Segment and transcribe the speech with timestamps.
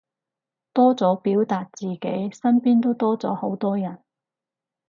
[0.73, 1.99] 多咗表達自己，
[2.33, 3.99] 身邊都多咗好多人